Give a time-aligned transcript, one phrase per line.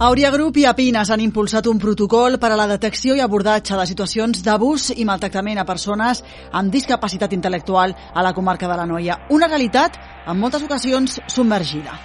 [0.00, 3.86] Auria Group i Apines han impulsat un protocol per a la detecció i abordatge de
[3.90, 6.20] situacions d'abús i maltractament a persones
[6.54, 9.16] amb discapacitat intel·lectual a la comarca de la Noia.
[9.34, 11.96] Una realitat, en moltes ocasions, submergida.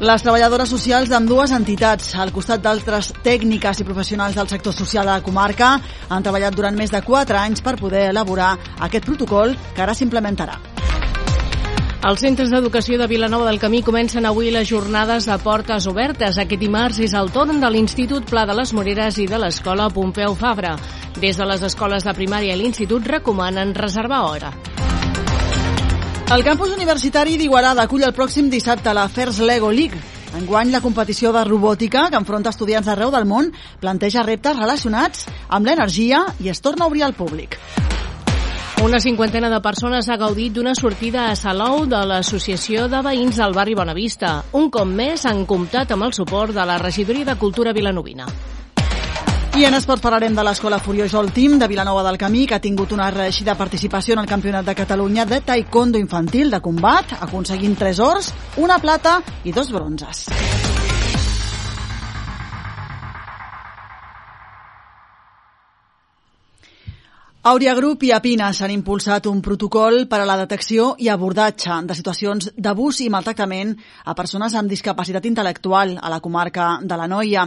[0.00, 5.12] Les treballadores socials d'ambdues entitats, al costat d'altres tècniques i professionals del sector social de
[5.12, 5.74] la comarca,
[6.08, 8.54] han treballat durant més de 4 anys per poder elaborar
[8.88, 10.75] aquest protocol que ara s'implementarà.
[12.04, 16.36] Els centres d'educació de Vilanova del Camí comencen avui les jornades de portes obertes.
[16.38, 20.36] Aquest dimarts és el torn de l'Institut Pla de les Moreres i de l'Escola Pompeu
[20.36, 20.76] Fabra.
[21.16, 24.52] Des de les escoles de primària i l'institut recomanen reservar hora.
[26.26, 29.98] El campus universitari d'Igualada acull el pròxim dissabte la First Lego League.
[30.36, 35.66] Enguany, la competició de robòtica que enfronta estudiants d'arreu del món planteja reptes relacionats amb
[35.66, 37.56] l'energia i es torna a obrir al públic.
[38.82, 43.56] Una cinquantena de persones ha gaudit d'una sortida a Salou de l'Associació de Veïns del
[43.56, 44.42] barri Bonavista.
[44.52, 48.28] Un cop més han comptat amb el suport de la Regidoria de Cultura Vilanovina.
[49.56, 52.60] I en esport parlarem de l'Escola Furió Jol Team de Vilanova del Camí, que ha
[52.60, 57.78] tingut una reeixida participació en el Campionat de Catalunya de Taekwondo Infantil de combat, aconseguint
[57.80, 60.26] tres ors, una plata i dos bronzes.
[67.46, 71.94] Auria Group i Apines han impulsat un protocol per a la detecció i abordatge de
[71.94, 73.68] situacions d'abús i maltractament
[74.02, 77.44] a persones amb discapacitat intel·lectual a la comarca de la Noia.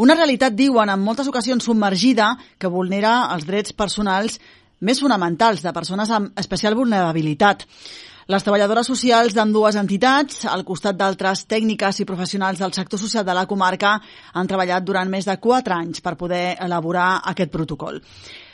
[0.00, 4.38] Una realitat, diuen, en moltes ocasions submergida que vulnera els drets personals
[4.80, 7.66] més fonamentals de persones amb especial vulnerabilitat.
[8.32, 13.36] Les treballadores socials d'ambdues entitats, al costat d'altres tècniques i professionals del sector social de
[13.36, 13.98] la comarca,
[14.32, 18.00] han treballat durant més de 4 anys per poder elaborar aquest protocol.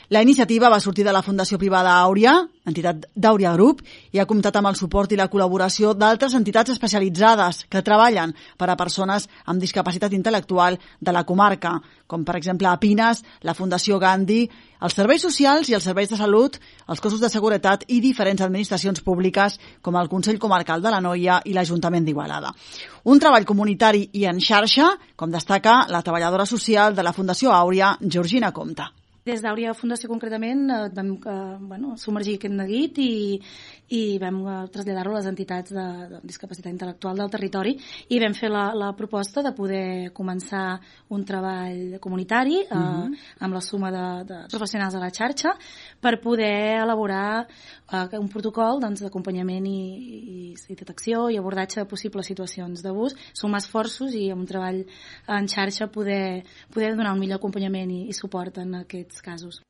[0.09, 2.31] La iniciativa va sortir de la Fundació Privada Àuria,
[2.65, 7.59] entitat d'Àuria Group, i ha comptat amb el suport i la col·laboració d'altres entitats especialitzades
[7.69, 11.75] que treballen per a persones amb discapacitat intel·lectual de la comarca,
[12.09, 14.49] com per exemple a Pines, la Fundació Gandhi,
[14.81, 16.57] els serveis socials i els serveis de salut,
[16.89, 21.37] els cossos de seguretat i diferents administracions públiques com el Consell Comarcal de la Noia
[21.45, 22.49] i l'Ajuntament d'Igualada.
[23.05, 27.93] Un treball comunitari i en xarxa, com destaca la treballadora social de la Fundació Àuria,
[28.01, 28.95] Georgina Comte.
[29.27, 33.11] Des d'Àurea Fundació concretament eh, vam eh, bueno, submergir aquest neguit i,
[33.95, 37.75] i vam eh, traslladar-lo a les entitats de, de discapacitat intel·lectual del territori
[38.09, 40.79] i vam fer la, la proposta de poder començar
[41.15, 42.79] un treball comunitari uh -huh.
[42.79, 43.15] eh, mhm.
[43.39, 45.51] amb la suma de, de professionals de la xarxa
[45.99, 47.47] per poder elaborar
[47.91, 53.15] eh, un protocol d'acompanyament doncs, i, i, i detecció i abordatge de possibles situacions d'abús,
[53.33, 54.85] sumar esforços i amb un treball
[55.27, 56.43] en xarxa poder,
[56.73, 59.63] poder donar un millor acompanyament i, i suport en aquests casos.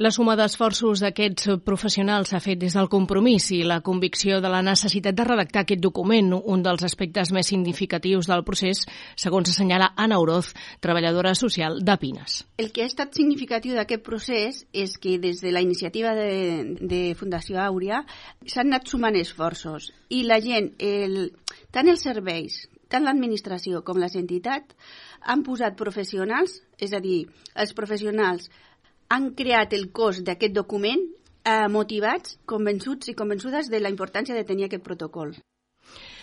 [0.00, 4.62] La suma d'esforços d'aquests professionals s'ha fet des del compromís i la convicció de la
[4.64, 8.86] necessitat de redactar aquest document, un dels aspectes més significatius del procés,
[9.20, 12.40] segons assenyala Anna Oroz, treballadora social de Pines.
[12.56, 17.02] El que ha estat significatiu d'aquest procés és que des de la iniciativa de, de
[17.20, 18.00] Fundació Àurea
[18.46, 21.34] s'han anat sumant esforços i la gent, el,
[21.68, 24.76] tant els serveis, tant l'administració com les entitats,
[25.22, 27.24] han posat professionals, és a dir,
[27.56, 28.50] els professionals
[29.12, 31.02] han creat el cos d'aquest document
[31.44, 35.34] eh, motivats, convençuts i convençudes de la importància de tenir aquest protocol.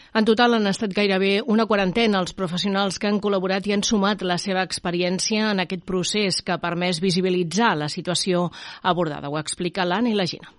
[0.09, 4.25] En total han estat gairebé una quarantena els professionals que han col·laborat i han sumat
[4.25, 8.47] la seva experiència en aquest procés que ha permès visibilitzar la situació
[8.81, 9.29] abordada.
[9.29, 10.58] Ho explica l'Anna i la Gina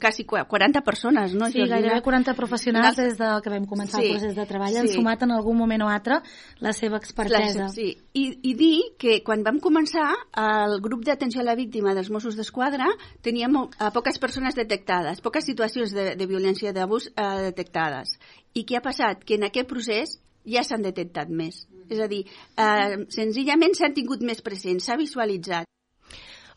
[0.00, 1.46] quasi 40 persones, no?
[1.46, 1.76] Sí, Georgina?
[1.76, 4.78] gairebé 40 professionals des de que vam començar sí, el procés de treball sí.
[4.80, 6.20] han sumat en algun moment o altre
[6.64, 7.66] la seva expertesa.
[7.66, 10.08] La, sí, I, i dir que quan vam començar
[10.40, 12.88] el grup d'atenció a la víctima dels Mossos d'Esquadra
[13.22, 18.16] teníem a poques persones detectades, poques situacions de, de violència d'abús eh, detectades.
[18.54, 19.24] I què ha passat?
[19.24, 20.16] Que en aquest procés
[20.48, 21.66] ja s'han detectat més.
[21.92, 22.24] És a dir,
[22.56, 25.68] eh, senzillament s'han tingut més presents, s'ha visualitzat.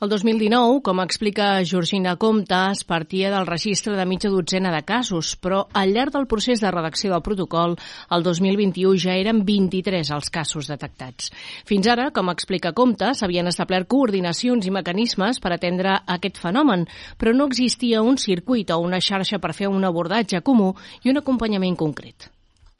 [0.04, 5.38] El 2019, com explica Georgina Comte, es partia del registre de mitja dotzena de casos,
[5.40, 7.78] però al llarg del procés de redacció del protocol,
[8.12, 11.32] el 2021 ja eren 23 els casos detectats.
[11.64, 16.84] Fins ara, com explica Comte, s'havien establert coordinacions i mecanismes per atendre aquest fenomen,
[17.16, 21.24] però no existia un circuit o una xarxa per fer un abordatge comú i un
[21.24, 22.34] acompanyament concret.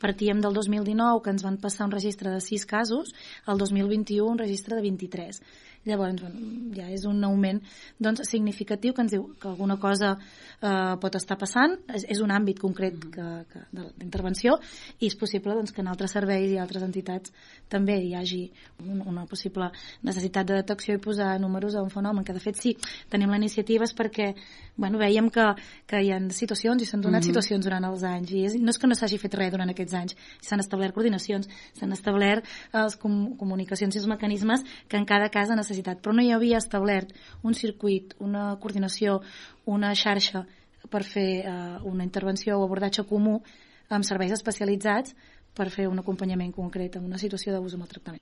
[0.04, 3.14] Partíem del 2019, que ens van passar un registre de 6 casos,
[3.48, 5.40] el 2021 un registre de 23
[5.86, 7.60] Llavors, bueno, ja és un augment
[8.02, 12.34] doncs, significatiu que ens diu que alguna cosa eh, pot estar passant, és, és un
[12.34, 13.62] àmbit concret que, que,
[14.00, 14.58] d'intervenció
[15.00, 17.34] i és possible doncs, que en altres serveis i altres entitats
[17.70, 18.42] també hi hagi
[18.82, 19.70] un, una possible
[20.02, 22.76] necessitat de detecció i posar números a un fenomen, que de fet sí,
[23.12, 24.32] tenim la iniciativa perquè
[24.76, 25.46] bueno, veiem que,
[25.88, 27.28] que hi ha situacions i s'han donat mm -hmm.
[27.28, 29.94] situacions durant els anys i és, no és que no s'hagi fet res durant aquests
[29.94, 32.44] anys, s'han establert coordinacions, s'han establert
[32.74, 36.24] eh, les com, comunicacions i els mecanismes que en cada cas ha necessitat, però no
[36.24, 37.12] hi havia establert
[37.44, 39.22] un circuit, una coordinació,
[39.66, 40.46] una xarxa
[40.90, 43.42] per fer eh, una intervenció o abordatge comú
[43.90, 45.16] amb serveis especialitzats
[45.56, 48.22] per fer un acompanyament concret en una situació d'abús o maltractament.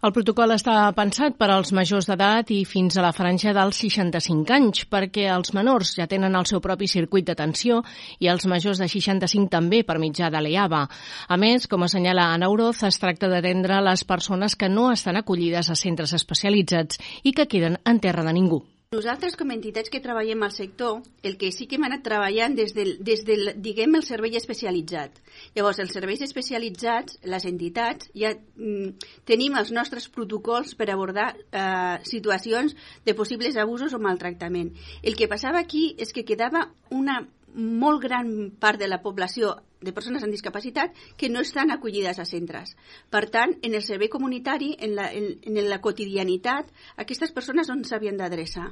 [0.00, 4.54] El protocol està pensat per als majors d'edat i fins a la franja dels 65
[4.56, 7.82] anys, perquè els menors ja tenen el seu propi circuit d'atenció
[8.16, 10.82] i els majors de 65 també per mitjà de l'EAVA.
[11.28, 15.68] A més, com assenyala Ana Oroz, es tracta d'atendre les persones que no estan acollides
[15.68, 18.64] a centres especialitzats i que queden en terra de ningú.
[18.90, 22.56] Nosaltres, com a entitats que treballem al sector, el que sí que hem anat treballant
[22.58, 25.20] des del, des del diguem, el servei especialitzat.
[25.54, 32.02] Llavors, els serveis especialitzats, les entitats, ja mm, tenim els nostres protocols per abordar eh,
[32.02, 32.74] situacions
[33.06, 34.74] de possibles abusos o maltractament.
[35.06, 37.20] El que passava aquí és que quedava una
[37.54, 42.26] molt gran part de la població de persones amb discapacitat que no estan acollides a
[42.28, 42.76] centres.
[43.10, 46.70] Per tant, en el servei comunitari, en la, en, en la quotidianitat,
[47.00, 48.68] aquestes persones on s'havien d'adreçar.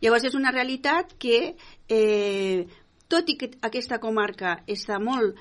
[0.00, 1.56] Llavors, és una realitat que,
[1.88, 2.66] eh,
[3.08, 5.36] tot i que aquesta comarca està molt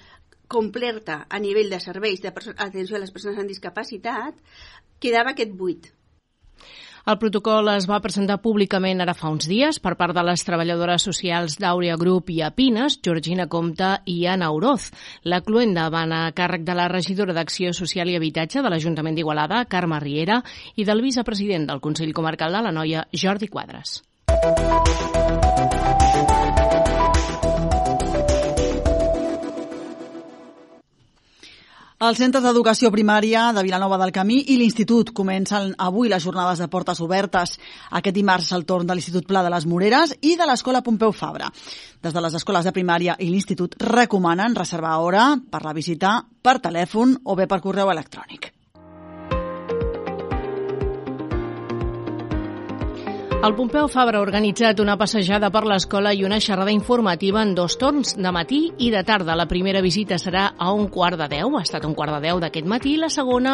[0.50, 4.36] completa a nivell de serveis d'atenció a les persones amb discapacitat,
[5.00, 5.92] quedava aquest buit.
[7.06, 11.06] El protocol es va presentar públicament ara fa uns dies per part de les treballadores
[11.07, 14.90] socials d'Àurea Group i Apines, Georgina Comte i Anna Oroz.
[15.24, 19.63] La cluenda van a càrrec de la regidora d'Acció Social i Habitatge de l'Ajuntament d'Igualada,
[19.66, 20.42] Carme Riera,
[20.75, 24.02] i del vicepresident del Consell Comarcal de la Noia, Jordi Quadres.
[32.00, 36.69] Els centres d'educació primària de Vilanova del Camí i l'Institut comencen avui les jornades de
[36.72, 37.57] portes obertes.
[38.00, 41.50] Aquest dimarts al torn de l'Institut Pla de les Moreres i de l'Escola Pompeu Fabra.
[42.00, 46.62] Des de les escoles de primària i l'Institut recomanen reservar hora per la visita per
[46.69, 48.54] telèfon o bé per correu electrònic.
[53.40, 57.78] El Pompeu Fabra ha organitzat una passejada per l'escola i una xerrada informativa en dos
[57.80, 59.32] torns, de matí i de tarda.
[59.40, 62.42] La primera visita serà a un quart de deu, ha estat un quart de deu
[62.44, 63.54] d'aquest matí, i la segona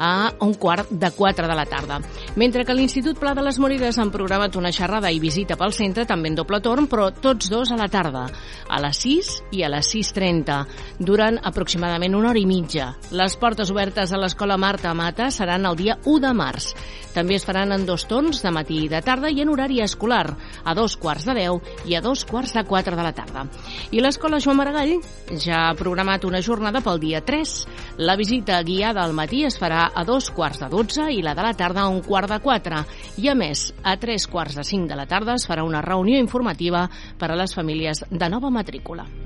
[0.00, 2.00] a un quart de quatre de la tarda.
[2.40, 6.08] Mentre que l'Institut Pla de les Moreres han programat una xerrada i visita pel centre,
[6.08, 8.24] també en doble torn, però tots dos a la tarda,
[8.72, 10.62] a les 6 i a les 6.30,
[10.96, 12.94] durant aproximadament una hora i mitja.
[13.12, 16.72] Les portes obertes a l'escola Marta Mata seran el dia 1 de març.
[17.16, 19.80] També es faran en dos torns, de matí i de tarda, tarda i en horari
[19.80, 23.46] escolar, a dos quarts de deu i a dos quarts de quatre de la tarda.
[23.90, 25.00] I l'Escola Joan Maragall
[25.42, 27.56] ja ha programat una jornada pel dia 3.
[27.98, 31.42] La visita guiada al matí es farà a dos quarts de dotze i la de
[31.42, 32.84] la tarda a un quart de quatre.
[33.18, 36.18] I a més, a tres quarts de cinc de la tarda es farà una reunió
[36.20, 36.88] informativa
[37.18, 39.25] per a les famílies de nova matrícula.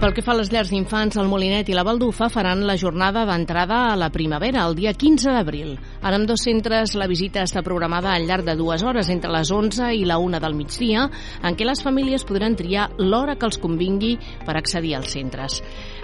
[0.00, 3.26] Pel que fa a les llars d'infants, el Molinet i la Baldufa faran la jornada
[3.28, 5.74] d'entrada a la primavera, el dia 15 d'abril.
[6.00, 9.50] En amb dos centres, la visita està programada al llarg de dues hores, entre les
[9.52, 11.02] 11 i la 1 del migdia,
[11.44, 14.14] en què les famílies podran triar l'hora que els convingui
[14.46, 15.58] per accedir als centres.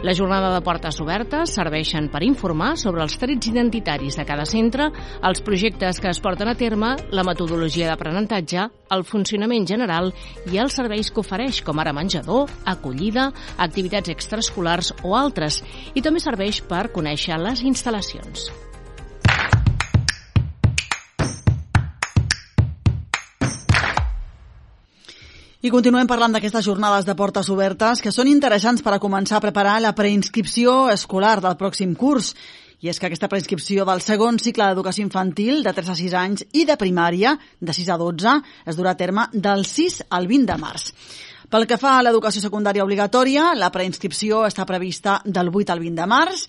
[0.05, 4.91] La jornada de portes obertes serveixen per informar sobre els trets identitaris de cada centre,
[5.25, 10.13] els projectes que es porten a terme, la metodologia d'aprenentatge, el funcionament general
[10.53, 15.63] i els serveis que ofereix, com ara menjador, acollida, activitats activitats extraescolars o altres
[15.95, 18.51] i també serveix per conèixer les instal·lacions.
[25.63, 29.43] I continuem parlant d'aquestes jornades de portes obertes que són interessants per a començar a
[29.43, 32.35] preparar la preinscripció escolar del pròxim curs.
[32.85, 36.45] I és que aquesta preinscripció del segon cicle d'educació infantil de 3 a 6 anys
[36.53, 38.35] i de primària de 6 a 12
[38.69, 40.93] es durà a terme del 6 al 20 de març.
[41.47, 46.01] Pel que fa a l'educació secundària obligatòria, la preinscripció està prevista del 8 al 20
[46.01, 46.47] de març.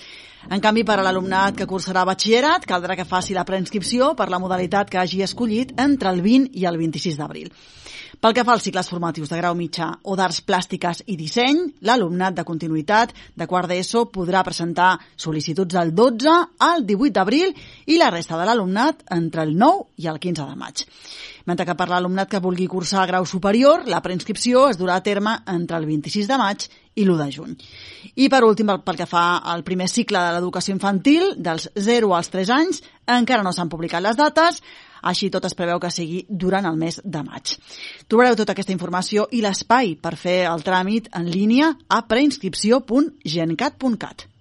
[0.48, 4.40] En canvi, per a l'alumnat que cursarà batxillerat, caldrà que faci la preinscripció per la
[4.40, 7.52] modalitat que hagi escollit entre el 20 i el 26 d'abril.
[8.24, 12.40] Pel que fa als cicles formatius de grau mitjà o d'arts plàstiques i disseny, l'alumnat
[12.40, 16.38] de continuïtat de quart d'ESO podrà presentar sol·licituds el 12
[16.70, 17.52] al 18 d'abril
[17.86, 20.88] i la resta de l'alumnat entre el 9 i el 15 de maig
[21.48, 25.38] mentre que per l'alumnat que vulgui cursar grau superior, la preinscripció es durà a terme
[25.48, 26.66] entre el 26 de maig
[26.98, 27.56] i l'1 de juny.
[28.18, 32.30] I per últim, pel que fa al primer cicle de l'educació infantil, dels 0 als
[32.34, 32.82] 3 anys,
[33.18, 34.62] encara no s'han publicat les dates,
[35.02, 37.58] així tot es preveu que sigui durant el mes de maig.
[38.10, 44.37] Trobareu tota aquesta informació i l'espai per fer el tràmit en línia a preinscripció.gencat.cat.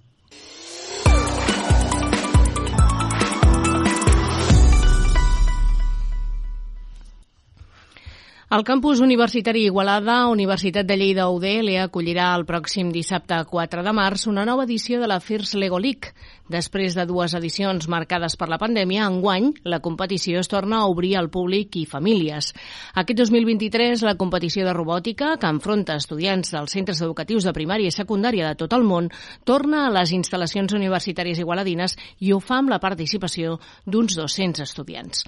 [8.46, 14.28] El campus universitari Igualada, Universitat de Lleida UDL, acollirà el pròxim dissabte 4 de març
[14.30, 16.12] una nova edició de la FIRS Lego League.
[16.46, 21.16] Després de dues edicions marcades per la pandèmia, enguany la competició es torna a obrir
[21.18, 22.52] al públic i famílies.
[22.94, 27.98] Aquest 2023, la competició de robòtica, que enfronta estudiants dels centres educatius de primària i
[27.98, 29.10] secundària de tot el món,
[29.42, 33.58] torna a les instal·lacions universitàries igualadines i ho fa amb la participació
[33.90, 35.26] d'uns 200 estudiants.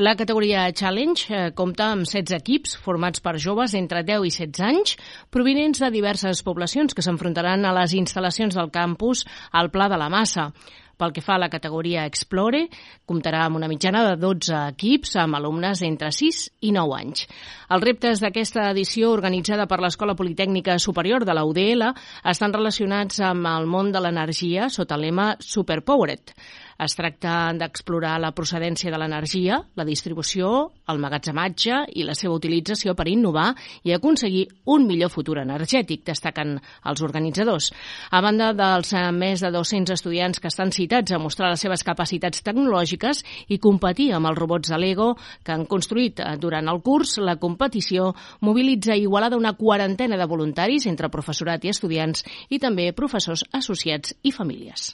[0.00, 4.62] La categoria Challenge eh, compta amb 16 equips formats per joves entre 10 i 16
[4.62, 4.92] anys,
[5.34, 10.06] provinents de diverses poblacions que s'enfrontaran a les instal·lacions del campus al Pla de la
[10.06, 10.52] Massa.
[10.98, 12.64] Pel que fa a la categoria Explore,
[13.10, 17.26] comptarà amb una mitjana de 12 equips amb alumnes entre 6 i 9 anys.
[17.74, 21.88] Els reptes d'aquesta edició organitzada per l'Escola Politècnica Superior de la UDL
[22.34, 26.34] estan relacionats amb el món de l'energia sota el lema Superpowered.
[26.78, 30.50] Es tracta d'explorar la procedència de l'energia, la distribució,
[30.86, 33.48] el magatzematge i la seva utilització per innovar
[33.82, 36.52] i aconseguir un millor futur energètic, destaquen
[36.86, 37.72] els organitzadors.
[38.14, 41.82] A banda dels eh, més de 200 estudiants que estan citats a mostrar les seves
[41.82, 45.08] capacitats tecnològiques i competir amb els robots de Lego
[45.42, 50.86] que han construït eh, durant el curs, la competició mobilitza igualada una quarantena de voluntaris
[50.86, 52.22] entre professorat i estudiants
[52.54, 54.92] i també professors associats i famílies.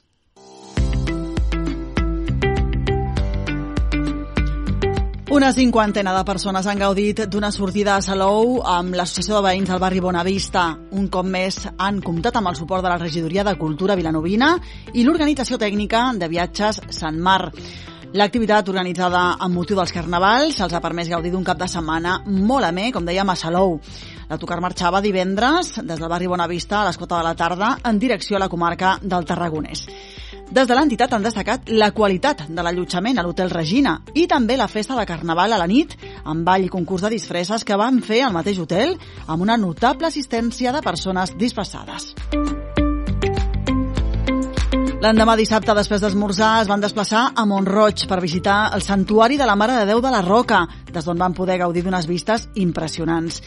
[5.35, 9.81] Una cinquantena de persones han gaudit d'una sortida a Salou amb l'Associació de Veïns del
[9.83, 10.63] barri Bonavista.
[10.95, 14.53] Un cop més han comptat amb el suport de la Regidoria de Cultura Vilanovina
[14.95, 17.51] i l'Organització Tècnica de Viatges Sant Mar.
[18.15, 22.71] L'activitat organitzada amb motiu dels carnavals se'ls ha permès gaudir d'un cap de setmana molt
[22.71, 23.81] amè, com dèiem, a Salou.
[24.31, 28.39] L'autocar marxava divendres des del barri Bonavista a les 4 de la tarda en direcció
[28.39, 29.89] a la comarca del Tarragonès.
[30.51, 34.69] Des de l'entitat han destacat la qualitat de l'allotjament a l'Hotel Regina i també la
[34.69, 38.21] festa de Carnaval a la nit amb ball i concurs de disfresses que van fer
[38.23, 38.95] al mateix hotel
[39.27, 42.13] amb una notable assistència de persones disfressades.
[45.05, 49.57] L'endemà dissabte, després d'esmorzar, es van desplaçar a Montroig per visitar el Santuari de la
[49.57, 53.43] Mare de Déu de la Roca, des d'on van poder gaudir d'unes vistes impressionants.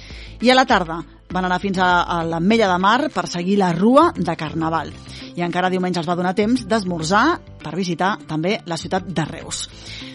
[0.46, 1.00] I a la tarda
[1.34, 4.94] van anar fins a, a l'Ametlla de Mar per seguir la Rua de Carnaval.
[5.38, 7.26] I encara diumenge els va donar temps d'esmorzar
[7.62, 9.68] per visitar també la ciutat de Reus.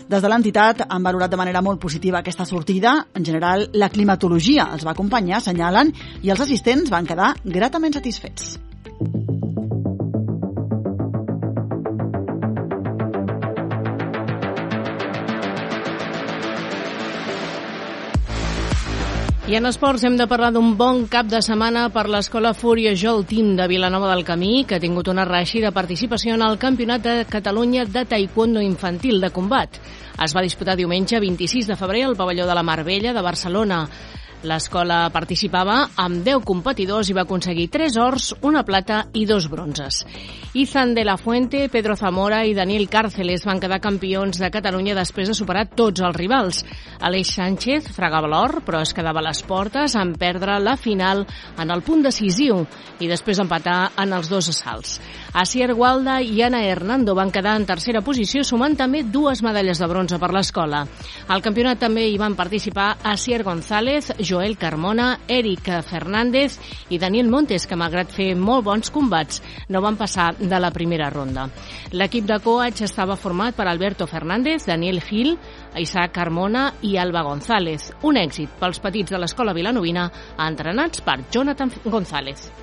[0.09, 2.97] Des de l'entitat han valorat de manera molt positiva aquesta sortida.
[3.15, 8.57] En general, la climatologia els va acompanyar, assenyalen, i els assistents van quedar gratament satisfets.
[19.43, 23.25] I en esports hem de parlar d'un bon cap de setmana per l'Escola Fúria Jol
[23.27, 27.15] Team de Vilanova del Camí, que ha tingut una reeixida participació en el Campionat de
[27.27, 29.81] Catalunya de Taekwondo Infantil de Combat.
[30.23, 33.89] Es va disputar diumenge 26 de febrer al pavelló de la Mar Vella de Barcelona.
[34.43, 40.01] L'escola participava amb 10 competidors i va aconseguir 3 ors, una plata i dos bronzes.
[40.59, 45.31] Izan de la Fuente, Pedro Zamora i Daniel Cárceles van quedar campions de Catalunya després
[45.31, 46.65] de superar tots els rivals.
[47.01, 51.23] Aleix Sánchez fregava l'or, però es quedava a les portes en perdre la final
[51.57, 52.65] en el punt decisiu
[52.99, 54.99] i després empatar en els dos assalts.
[55.33, 59.89] Asier Gualda i Ana Hernando van quedar en tercera posició sumant també dues medalles de
[59.89, 60.83] bronze per l'escola.
[61.33, 66.59] Al campionat també hi van participar Asier González, Joel Carmona, Eric Fernández
[66.89, 71.11] i Daniel Montes, que malgrat fer molt bons combats, no van passar de la primera
[71.13, 71.51] ronda.
[71.93, 75.37] L'equip de coach estava format per Alberto Fernández, Daniel Gil,
[75.77, 77.93] Isaac Carmona i Alba González.
[78.09, 80.09] Un èxit pels petits de l'escola vilanovina
[80.49, 82.62] entrenats per Jonathan González.